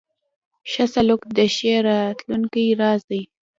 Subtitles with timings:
[0.71, 3.21] ښه سلوک د ښې راتلونکې راز دی.